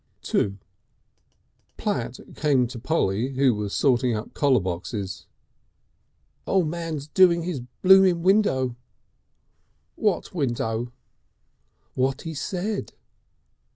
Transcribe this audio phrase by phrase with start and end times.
[0.33, 0.57] II
[1.77, 5.27] Platt came to Polly, who was sorting up collar boxes.
[6.47, 8.75] "O' Man's doing his Blooming Window."
[9.95, 10.91] "What window?"
[11.93, 12.93] "What he said."